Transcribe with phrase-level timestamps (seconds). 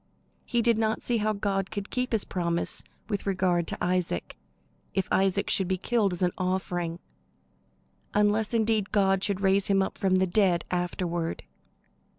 [0.45, 4.35] He did not see how God could keep his promise with regard to Isaac,
[4.95, 6.97] if Isaac should be killed as an offering;
[8.15, 11.43] unless indeed God should raise him up from the dead afterward.